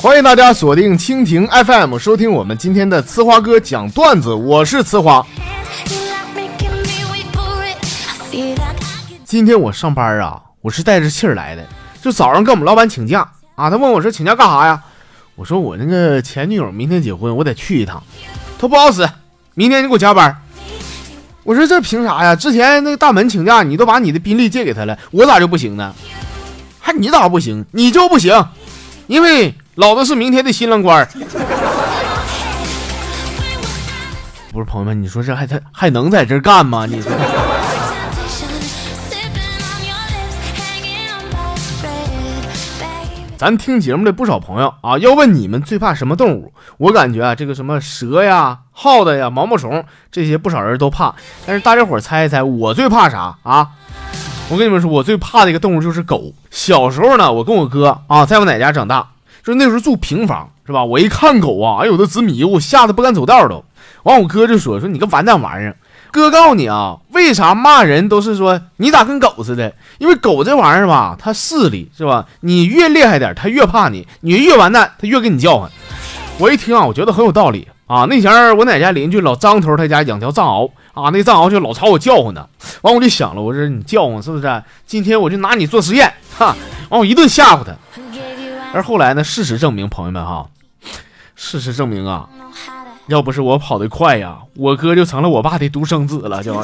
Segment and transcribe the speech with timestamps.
[0.00, 4.32] 欢迎大家锁定蜻蜓 FM，收听我们今天的呲花哥讲段子。
[4.34, 5.24] 我是呲花。
[9.24, 11.64] 今天我上班啊，我是带着气儿来的。
[12.00, 14.82] 就早上跟我们老板请假啊，他问我说请假干啥呀？
[15.36, 18.02] 我说我那个前女友明天结婚，我得去一趟。
[18.58, 19.08] 他不好使，
[19.54, 20.41] 明天你给我加班。
[21.44, 22.36] 我说这凭啥呀？
[22.36, 25.94] 之前那个大门请假，你都把你的宾利借给他了，我咋就不行呢？
[26.80, 27.64] 还你咋不行？
[27.72, 28.44] 你就不行，
[29.06, 31.08] 因为老子是明天的新郎官。
[34.52, 36.86] 不是朋友们，你说这还他还能在这干吗？
[36.86, 37.10] 你说。
[43.42, 46.52] 咱听节目的不少朋友啊，要问你们最怕什么动物？
[46.78, 51.12] 我感觉啊，这个什么蛇呀、耗子呀、毛毛虫这些不少人都怕。
[51.44, 53.70] 但是大家伙猜一猜，我最怕啥啊？
[54.48, 56.32] 我跟你们说，我最怕的一个动物就是狗。
[56.52, 59.08] 小时候呢，我跟我哥啊在我奶家长大，
[59.42, 60.84] 就那时候住平房是吧？
[60.84, 63.64] 我一看狗啊，哎呦，都直迷糊，吓得不敢走道都。
[64.04, 65.76] 完，我哥就说说你个完蛋玩意儿。
[66.12, 69.74] 哥告诉你啊，为啥骂人都是说你咋跟狗似的？
[69.98, 72.26] 因为狗这玩意儿吧，它势力是吧？
[72.40, 75.70] 你越厉害点，它越怕你；你越完蛋，它越跟你叫唤。
[76.38, 78.04] 我一听啊，我觉得很有道理啊。
[78.10, 82.46] 那前儿我哪家邻居老张头他家养条藏獒啊，那藏獒就老朝我叫唤呢。
[82.82, 84.62] 完我就想了，我说你叫唤是不是？
[84.86, 86.54] 今天我就拿你做实验，哈！
[86.90, 87.72] 完我一顿吓唬他。
[88.74, 90.46] 而后来呢，事实证明，朋友们哈，
[91.34, 92.28] 事实证明啊。
[93.08, 96.42] 要不是我跑得快呀，我哥就成了我爸的独生子了。
[96.42, 96.54] 就，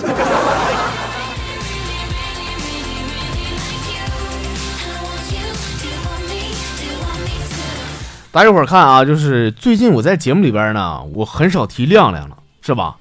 [8.31, 12.97] 大家伙儿看啊，就是最近我在节目里边呢，我很少提亮亮了，是吧？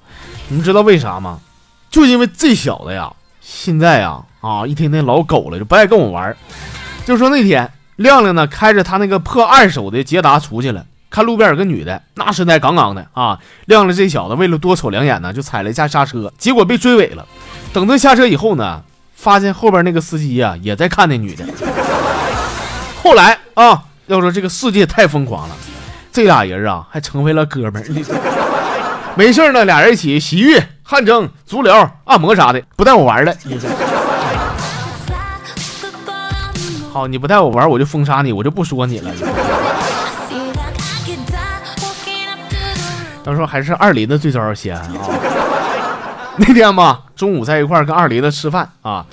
[0.48, 1.38] 你们知道为啥吗？
[1.90, 6.36] 就因为这小子呀，现在呀啊，一天天老狗了，就不爱跟我玩。
[7.06, 10.84] 就说那天亮亮呢，开着他那个破二手的捷达出去了。
[11.10, 13.38] 看路边有个女的，那身材杠杠的啊！
[13.64, 17.26] 亮了这小子为了多瞅两眼呢，就踩了一下刹车，结果被追尾了。
[17.72, 18.82] 等他下车以后呢，
[19.14, 21.44] 发现后边那个司机呀也在看那女的。
[23.02, 25.56] 后来啊，要说这个世界太疯狂了，
[26.12, 27.84] 这俩人啊还成为了哥们儿。
[29.16, 33.34] 没事呢，俩人一起洗浴、汗蒸、足疗、按摩啥的，不带我玩了。
[36.92, 39.10] 好，你不带我玩，我就封杀你，我就不说你了。
[43.24, 45.08] 他说还是二林的最招人稀罕啊！
[46.38, 49.04] 那天吧，中午在一块儿跟二林子吃饭啊，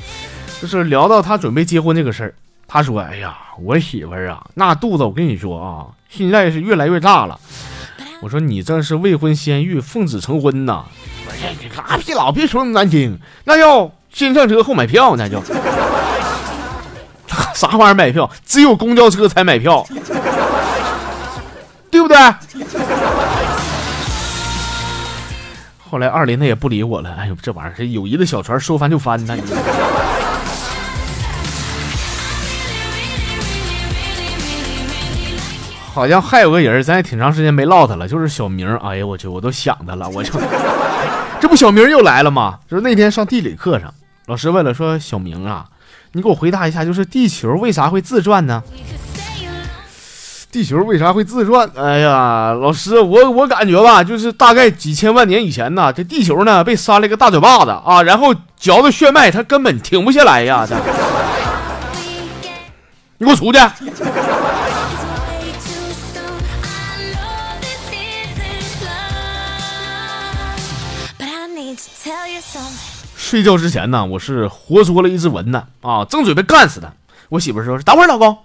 [0.61, 2.33] 就是聊到他准备结婚这个事儿。
[2.67, 7.39] 他说：“哎呀，我媳妇儿啊，那肚子我跟你说啊，现在是越来越大了。”
[8.21, 10.85] 我说：“你这是未婚先孕，奉子成婚呐！”
[11.27, 15.41] 我说：“你拉屁老别说那么难听，那要先上车后买票，那就
[17.53, 18.29] 啥玩意儿买票？
[18.45, 19.85] 只有公交车才买票，
[21.91, 22.17] 对不对？”
[25.95, 27.09] 后来二林他也不理我了。
[27.17, 29.37] 哎呦，这玩意儿这友谊的小船说翻就翻呐！
[35.93, 38.67] 好像还有个人，咱也挺长时间没唠他了，就是小明。
[38.79, 40.33] 哎呀，我去，我都想他了，我就
[41.39, 42.59] 这不小明又来了吗？
[42.69, 43.93] 就是那天上地理课上，
[44.25, 45.65] 老师问了，说小明啊，
[46.11, 48.61] 你给我回答一下，就是地球为啥会自转呢？
[50.55, 51.69] 地球为啥会自转？
[51.75, 60.65] 哎呀，老师，我我感觉吧，就是大概几千万年以前呢，这地球呢被扇了一个大嘴巴子啊，然后嚼的血脉它根本停不下来呀！
[63.19, 63.59] 你给我出去！
[73.17, 76.87] 睡觉之前呢，我是活捉了一只蚊子啊，正准备干死它，
[77.27, 78.37] 我媳妇说：“等会儿，老公，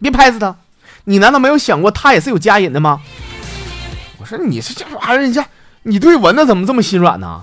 [0.00, 0.56] 别拍死它。”
[1.04, 3.00] 你难道没有想过他也是有家瘾的吗？
[4.18, 5.44] 我说你是这玩意儿，你这
[5.84, 7.42] 你对蚊子怎么这么心软呢？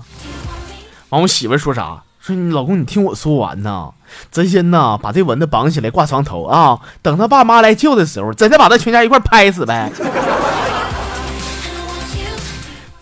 [1.08, 2.02] 完，我媳妇说啥？
[2.20, 3.90] 说你老公，你听我说完呐，
[4.30, 9.90] 咱先呐把这蚊子绑起来挂床头啊，等他爸妈来救的时候，咱再把他全家一块拍死呗。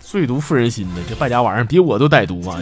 [0.01, 2.57] 最毒妇人心的，这败家玩意儿比我都歹毒啊！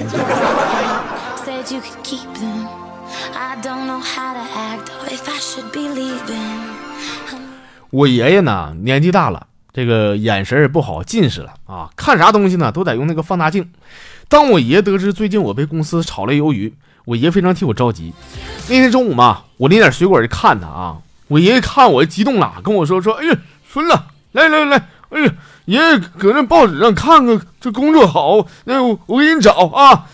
[7.95, 13.71] 我爷爷呢，年纪大了，这个眼神也不好，近视了啊，看啥东西呢都得用那个放大镜。
[14.29, 16.75] 当我爷得知最近我被公司炒了鱿鱼，
[17.05, 18.13] 我爷非常替我着急。
[18.69, 20.97] 那天中午嘛，我拎点水果去看他啊，
[21.29, 23.39] 我爷爷看我激动了，跟我说说：“哎呀，
[23.69, 23.97] 孙子，
[24.33, 25.33] 来来来，哎呀，
[25.67, 30.07] 爷爷搁那报纸上看看，这工作好，那我给你找啊。”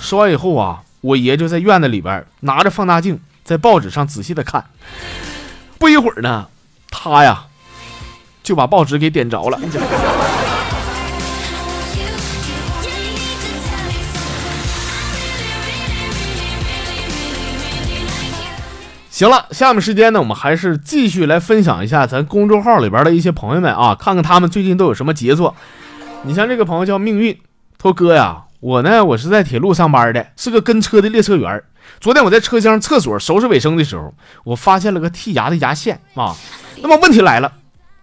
[0.00, 3.20] 说完以后啊，我爷就在院子里边拿着放大镜。
[3.44, 4.64] 在报纸上仔细的看。
[5.78, 6.48] 不一会儿呢，
[6.98, 7.44] 他呀
[8.42, 9.60] 就把报纸给点着了。
[19.10, 25.54] 行了，下面时间呢，我们还是继续来分享一下咱公众号里边的一些朋友们啊，看看他们最近都有什么杰作。
[26.22, 27.34] 你像这个朋友叫命运，
[27.78, 31.62] 他说哥呀，我呢我是在铁路上班的，是个跟车的列车员。
[32.00, 34.12] 昨天我在车厢厕所收拾卫生的时候，
[34.44, 36.34] 我发现了个剔牙的牙线啊。
[36.82, 37.52] 那么问题来了，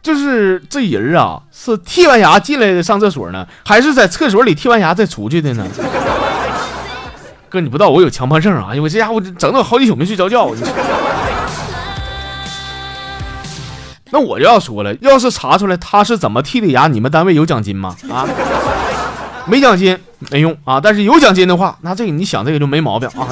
[0.01, 5.65] 就是这人啊，是剔完牙进来的上厕所呢，还是在厕所里剔完牙再出去的呢？
[7.49, 8.69] 哥，你不知道我有强迫症啊！
[8.71, 10.51] 哎呦，这家伙整的我好几宿没睡着觉。
[14.09, 17.95] 那我就要说了，要是查出来他是怎么剔的牙，你们单位有奖金吗？
[18.09, 18.27] 啊，
[19.45, 19.97] 没奖金
[20.31, 23.27] 没用啊，但是有奖金的话，那这个你想这个就没毛病啊。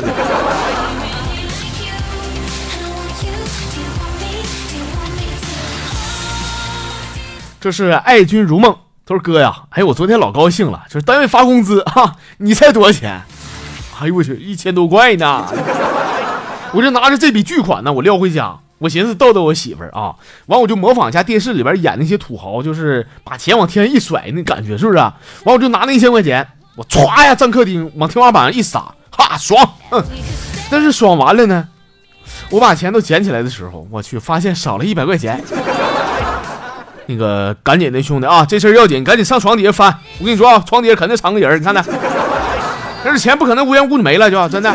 [7.60, 8.76] 这是爱君如梦，
[9.06, 13.22] 他说哥呀，哎我昨天老高兴了，就是单位发工资哈，你猜多少钱？
[14.00, 15.46] 哎呦我去，一千多块呢！
[16.74, 20.16] 我这拿着这笔巨款呢，我撂回家，我寻思逗逗我媳妇儿啊，
[20.48, 24.98] 完我就模仿一下电视里边演那些土豪，就是把钱往天上一甩那感觉，是不是？
[24.98, 25.14] 完
[25.46, 29.70] 我就拿那一千块钱，我歘呀站客厅往天花板上一撒，哈爽！
[30.72, 31.68] 但是爽完了呢，
[32.50, 35.40] 我把钱都捡起来的时候，我去发现少了一百块钱。
[37.06, 39.96] 那个赶紧的兄弟啊，这事儿要紧，赶紧上床底下翻。
[40.18, 41.86] 我跟你说啊，床底下肯定藏个人，你看看。
[43.04, 44.74] 但是钱不可能无缘无故没了，就真的。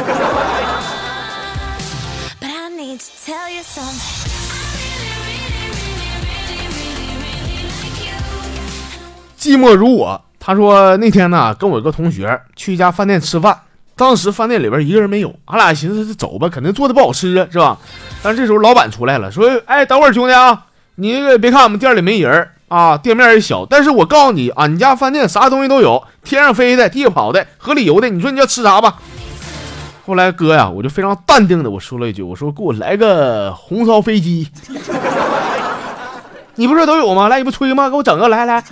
[9.38, 13.61] 寂寞如我，他说那天呢，跟我一个同学去一家饭店吃饭，
[13.94, 17.76] 当时饭店里边一个人没有，俺俩寻思走吧，肯定做的不好吃啊，是吧？
[18.23, 20.64] 但是这时候老板出来了，说：“哎，等会儿兄弟啊，
[20.94, 28.96] 你别看我们店里没人。”啊，店面也小，但是我告诉你，俺家饭店啥东西都有，天上飞的，地下跑的，河里游的，你说你要吃啥吧？
[30.06, 34.48] 后来哥呀，我就非常淡定的我说了一句，我说给我来个红烧飞机，
[36.54, 37.26] 你不是都有吗？
[37.28, 37.90] 来，你不吹吗？
[37.90, 38.62] 给我整个来来。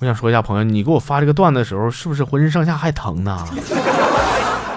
[0.00, 3.46] 我想说一下，朋友，你给我发这个段子的时候，是不是浑身上下还疼呢？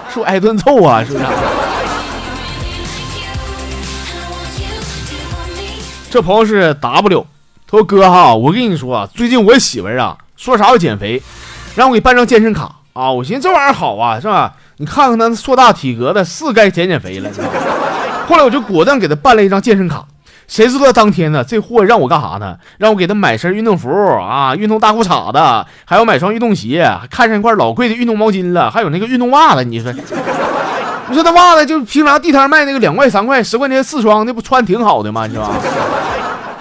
[0.08, 1.02] 是不挨顿揍啊？
[1.02, 1.24] 是不是？
[6.08, 7.26] 这朋友是 W，
[7.66, 11.20] 他说哥哈，我跟你说啊，最近我媳妇儿啊说啥要减肥，
[11.74, 13.10] 让我给办张健身卡啊。
[13.10, 14.52] 我寻思这玩意儿好啊，是吧？
[14.78, 17.30] 你看看他硕大体格的，是该减减肥了。
[18.26, 20.04] 后来我就果断给他办了一张健身卡。
[20.48, 22.56] 谁知道当天呢，这货让我干啥呢？
[22.76, 23.88] 让我给他买身运动服
[24.18, 25.38] 啊，运动大裤衩子，
[25.86, 29.64] 还要买双运动鞋，看上一块老贵的运动毛巾了，还有那个运动袜子。
[29.64, 29.90] 你说，
[31.08, 35.26] 你说那袜子就平常地摊卖那个两块三块十块钱四双，那不穿挺好的吗？
[35.26, 35.54] 你知道吧？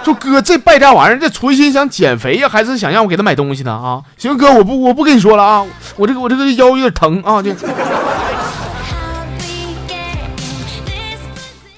[0.04, 3.72] 说哥，这败家玩意儿，这存心想减肥呀，还是想让我给他买东西呢？
[3.72, 5.66] 啊，行哥，我不，我不跟你说了啊，
[5.96, 7.42] 我这个我这个腰有点疼啊。
[7.42, 7.54] 这，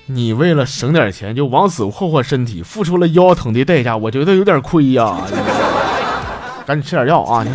[0.08, 5.18] 你为了省点钱就往死霍霍身体，付出了腰疼的代价，我觉得有点亏呀。
[6.66, 7.46] 赶紧吃点药啊！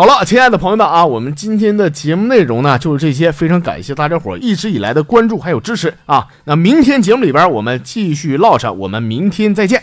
[0.00, 6.26] 好了，亲爱的朋友们啊，我们今天的节目内容呢就是这些，非常感谢大家伙一直以来的关注还有支持啊。
[6.44, 9.82] 那明天节目里边我们继续唠上，我们明天再见。